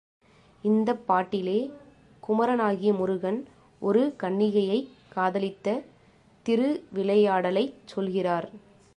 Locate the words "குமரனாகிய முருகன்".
2.23-3.37